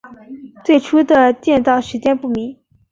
[0.65, 2.57] 最初的建造时间不明。